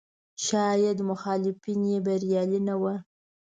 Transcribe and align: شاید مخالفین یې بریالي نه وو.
شاید 0.45 0.97
مخالفین 1.09 1.81
یې 1.91 1.97
بریالي 2.05 2.59
نه 2.67 2.75
وو. 2.81 2.95